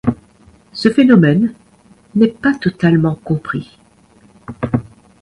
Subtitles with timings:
[0.73, 1.53] Ce phénomène
[2.15, 3.77] n'est pas totalement compris.